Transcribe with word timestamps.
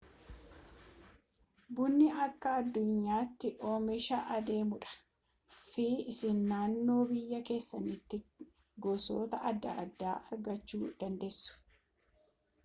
bunni 1.73 2.07
akka 2.25 2.47
aduunyaati 2.59 3.49
oomisha 3.67 4.17
adeemu 4.35 4.75
dha 4.83 4.91
fi 5.69 5.85
isin 6.11 6.37
naannoo 6.49 7.03
biyyaa 7.11 7.45
keessaniti 7.49 8.17
gosoota 8.83 9.37
adda 9.49 9.71
addaa 9.83 10.17
argachuu 10.31 10.85
dandeessu 10.99 11.51